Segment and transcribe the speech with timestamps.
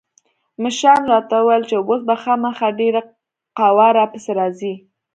[0.63, 3.01] مشرانو راته وويل چې اوس به خامخا ډېره
[3.57, 4.73] قوا را پسې راسي.